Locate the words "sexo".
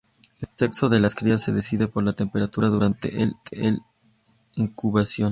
0.55-0.89